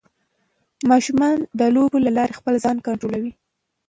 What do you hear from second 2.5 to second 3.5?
ځان کنټرولوي.